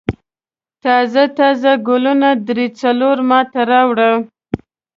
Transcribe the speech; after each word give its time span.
تازه 0.83 1.23
تازه 1.37 1.71
ګلونه 1.87 2.29
درې 2.47 2.67
څلور 2.81 3.17
ما 3.29 3.39
ته 3.51 3.61
راوړه. 3.71 4.11